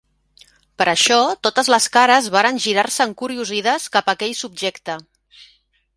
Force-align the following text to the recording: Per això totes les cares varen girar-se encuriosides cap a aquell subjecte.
Per 0.81 0.87
això 0.93 1.17
totes 1.47 1.69
les 1.75 1.87
cares 1.99 2.31
varen 2.37 2.57
girar-se 2.65 3.07
encuriosides 3.11 3.89
cap 3.97 4.11
a 4.13 4.19
aquell 4.19 4.37
subjecte. 4.45 5.01